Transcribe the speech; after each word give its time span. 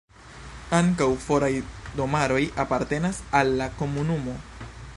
Ankaŭ 0.77 1.09
foraj 1.25 1.51
domaroj 1.99 2.41
apartenas 2.65 3.21
al 3.41 3.53
la 3.61 3.69
komunumo. 3.83 4.35